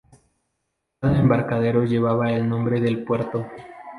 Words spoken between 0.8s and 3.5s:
Cada embarcadero llevaba el nombre del puerto.